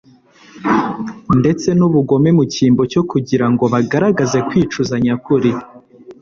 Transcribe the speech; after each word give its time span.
ndetse 1.39 1.67
n’ubugome 1.77 2.29
mu 2.37 2.43
cyimbo 2.53 2.81
cyo 2.91 3.01
kugira 3.11 3.45
ngo 3.51 3.63
bagaragaze 3.73 4.37
kwicuza 4.47 4.95
nyakuri 5.05 5.51